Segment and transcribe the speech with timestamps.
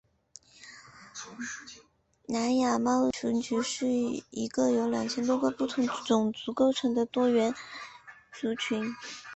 [2.25, 3.85] 南亚裔族群是
[4.31, 7.53] 一个由二千多个不同种族构成的多元
[8.33, 8.83] 族群。